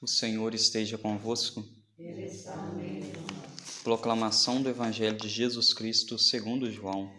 [0.00, 1.64] O Senhor esteja convosco.
[1.98, 3.80] Ele está no meio de nós.
[3.82, 7.10] Proclamação do Evangelho de Jesus Cristo segundo João.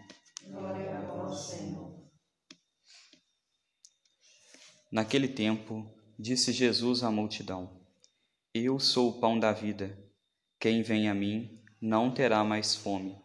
[0.46, 2.08] Glória a vós, Senhor.
[4.92, 7.81] Naquele tempo, disse Jesus à multidão:
[8.53, 9.97] Eu sou o pão da vida.
[10.59, 13.17] Quem vem a mim não terá mais fome,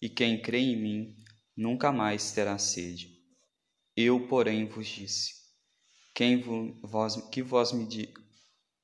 [0.00, 1.16] e quem crê em mim
[1.56, 3.18] nunca mais terá sede.
[3.96, 5.40] Eu, porém, vos disse:
[6.14, 6.42] quem
[6.82, 7.86] vós, que, vós me,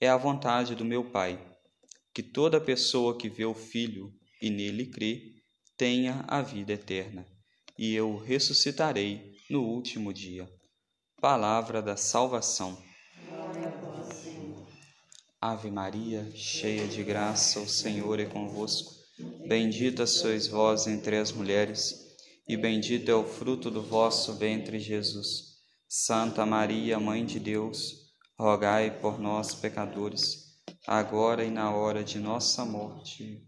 [0.00, 1.38] é a vontade do meu Pai,
[2.14, 5.34] que toda pessoa que vê o Filho e nele crê
[5.76, 7.26] tenha a vida eterna,
[7.78, 10.48] e eu ressuscitarei no último dia.
[11.20, 12.82] Palavra da salvação.
[15.40, 18.94] Ave Maria, cheia de graça, o Senhor é convosco.
[19.46, 21.94] Bendita sois vós entre as mulheres,
[22.48, 25.50] e bendito é o fruto do vosso ventre, Jesus.
[25.88, 27.99] Santa Maria, Mãe de Deus,
[28.40, 33.46] rogai por nós, pecadores, agora e na hora de nossa morte.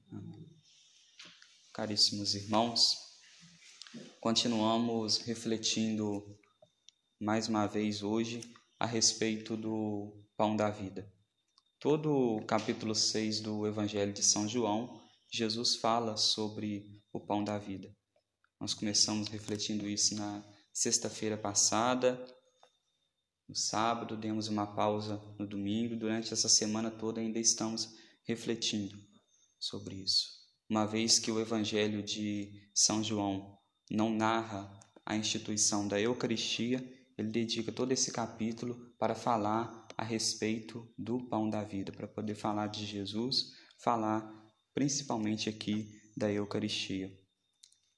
[1.72, 2.98] Caríssimos irmãos,
[4.20, 6.38] continuamos refletindo
[7.18, 8.42] mais uma vez hoje
[8.78, 11.10] a respeito do pão da vida.
[11.80, 15.00] Todo o capítulo 6 do Evangelho de São João,
[15.32, 17.90] Jesus fala sobre o pão da vida.
[18.60, 22.22] Nós começamos refletindo isso na sexta-feira passada,
[23.52, 25.94] no sábado, demos uma pausa no domingo.
[25.94, 27.94] Durante essa semana toda ainda estamos
[28.24, 28.96] refletindo
[29.60, 30.26] sobre isso.
[30.70, 33.58] Uma vez que o Evangelho de São João
[33.90, 34.72] não narra
[35.04, 36.82] a instituição da Eucaristia,
[37.18, 42.34] ele dedica todo esse capítulo para falar a respeito do pão da vida, para poder
[42.34, 43.50] falar de Jesus,
[43.84, 44.32] falar
[44.72, 47.12] principalmente aqui da Eucaristia.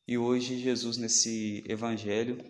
[0.05, 2.45] E hoje Jesus nesse evangelho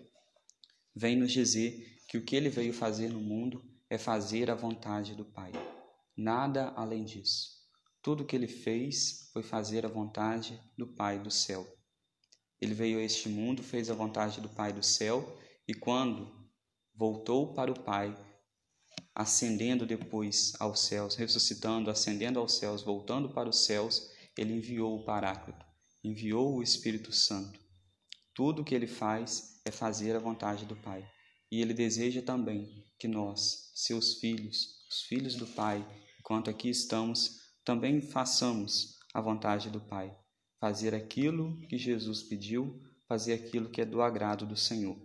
[0.95, 5.13] vem nos dizer que o que ele veio fazer no mundo é fazer a vontade
[5.15, 5.51] do Pai.
[6.15, 7.49] Nada além disso.
[8.01, 11.67] Tudo o que ele fez foi fazer a vontade do Pai do céu.
[12.61, 15.37] Ele veio a este mundo, fez a vontade do Pai do céu
[15.67, 16.31] e quando
[16.95, 18.15] voltou para o Pai,
[19.13, 25.03] ascendendo depois aos céus, ressuscitando, ascendendo aos céus, voltando para os céus, ele enviou o
[25.03, 25.65] Paráclito,
[26.01, 27.59] enviou o Espírito Santo.
[28.33, 31.05] Tudo o que ele faz é fazer a vontade do Pai.
[31.51, 35.85] E ele deseja também que nós, seus filhos, os filhos do Pai,
[36.19, 40.15] enquanto aqui estamos, também façamos a vontade do Pai,
[40.59, 44.97] fazer aquilo que Jesus pediu, fazer aquilo que é do agrado do Senhor.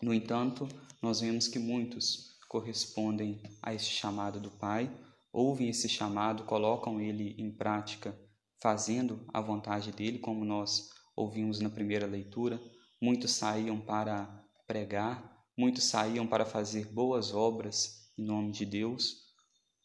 [0.00, 0.68] No entanto,
[1.00, 4.90] nós vemos que muitos correspondem a esse chamado do Pai,
[5.32, 8.18] ouvem esse chamado, colocam ele em prática,
[8.60, 12.60] fazendo a vontade dele, como nós ouvimos na primeira leitura.
[13.00, 14.26] Muitos saíam para
[14.66, 15.31] pregar,
[15.62, 19.28] Muitos saíam para fazer boas obras em nome de Deus.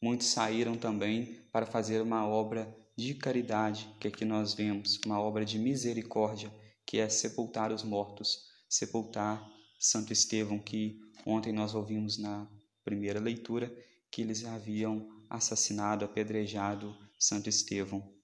[0.02, 5.46] Muitos saíram também para fazer uma obra de caridade, que aqui nós vemos, uma obra
[5.46, 6.52] de misericórdia,
[6.84, 9.48] que é sepultar os mortos, sepultar
[9.80, 12.50] Santo Estevão, que ontem nós ouvimos na
[12.84, 13.72] primeira leitura
[14.10, 18.16] que eles haviam assassinado, apedrejado Santo Estevão.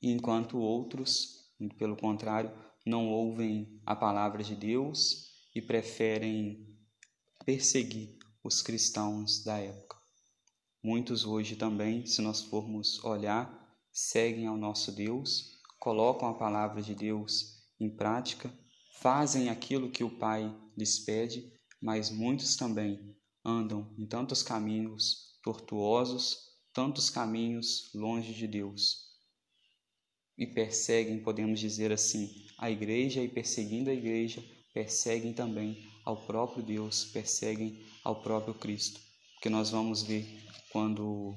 [0.00, 2.52] Enquanto outros, pelo contrário,
[2.86, 6.78] não ouvem a palavra de Deus e preferem
[7.44, 9.96] perseguir os cristãos da época.
[10.82, 16.94] Muitos hoje também, se nós formos olhar, seguem ao nosso Deus, colocam a palavra de
[16.94, 18.52] Deus em prática,
[19.00, 26.38] fazem aquilo que o Pai lhes pede, mas muitos também andam em tantos caminhos tortuosos,
[26.72, 29.10] tantos caminhos longe de Deus.
[30.36, 36.62] E perseguem, podemos dizer assim, a igreja e perseguindo a igreja, perseguem também ao próprio
[36.62, 39.00] Deus, perseguem ao próprio Cristo.
[39.34, 40.26] Porque nós vamos ver
[40.70, 41.34] quando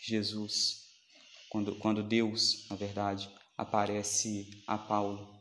[0.00, 0.88] Jesus,
[1.48, 5.40] quando, quando Deus, na verdade, aparece a Paulo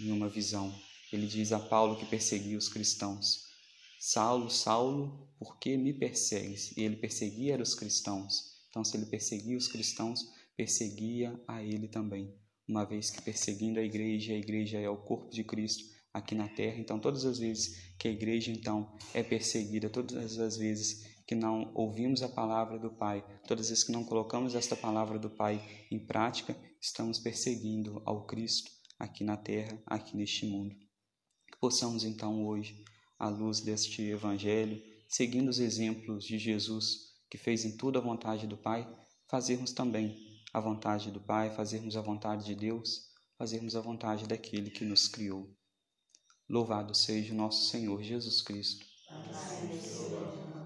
[0.00, 0.74] em uma visão.
[1.12, 3.46] Ele diz a Paulo que perseguia os cristãos:
[3.98, 6.76] Saulo, Saulo, por que me persegues?
[6.76, 8.50] E ele perseguia os cristãos.
[8.70, 10.20] Então, se ele perseguia os cristãos,
[10.56, 12.32] perseguia a ele também.
[12.68, 16.48] Uma vez que perseguindo a igreja, a igreja é o corpo de Cristo, aqui na
[16.48, 16.78] terra.
[16.78, 21.70] Então, todas as vezes que a igreja então é perseguida, todas as vezes que não
[21.74, 25.64] ouvimos a palavra do Pai, todas as vezes que não colocamos esta palavra do Pai
[25.90, 30.74] em prática, estamos perseguindo ao Cristo aqui na terra, aqui neste mundo.
[31.50, 32.84] Que possamos então hoje,
[33.18, 38.46] à luz deste Evangelho, seguindo os exemplos de Jesus, que fez em tudo a vontade
[38.46, 38.88] do Pai,
[39.28, 40.16] fazermos também
[40.52, 45.06] a vontade do Pai, fazermos a vontade de Deus, fazermos a vontade daquele que nos
[45.06, 45.48] criou.
[46.50, 48.84] Louvado seja o nosso Senhor Jesus Cristo.
[49.30, 50.59] Seja.